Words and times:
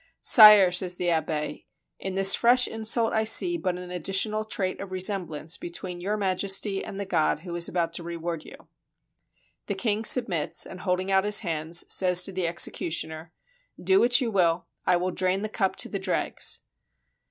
"Sire," 0.23 0.71
says 0.71 0.95
the 0.95 1.11
abbe, 1.11 1.67
"in 1.99 2.15
this 2.15 2.33
fresh 2.33 2.67
insult 2.67 3.13
I 3.13 3.23
see 3.23 3.55
but 3.55 3.77
an 3.77 3.91
addi 3.91 4.01
tional 4.11 4.49
trait 4.49 4.79
of 4.81 4.91
resemblance 4.91 5.57
between 5.59 6.01
Your 6.01 6.17
Majesty 6.17 6.83
and 6.83 6.99
the 6.99 7.05
God 7.05 7.41
who 7.41 7.55
is 7.55 7.69
about 7.69 7.93
to 7.93 8.01
reward 8.03 8.43
you." 8.43 8.55
The 9.67 9.75
king 9.75 10.03
sub 10.03 10.27
mits, 10.27 10.65
and, 10.65 10.79
holding 10.79 11.11
out 11.11 11.23
his 11.23 11.41
hands, 11.41 11.85
says 11.87 12.23
to 12.23 12.31
the 12.31 12.45
execu 12.45 12.87
tioner: 12.87 13.29
"Do 13.79 13.99
what 13.99 14.19
you 14.19 14.31
will; 14.31 14.65
I 14.87 14.97
will 14.97 15.11
drain 15.11 15.43
the 15.43 15.49
cup 15.49 15.75
to 15.75 15.87
the 15.87 15.99
dregs." 15.99 16.61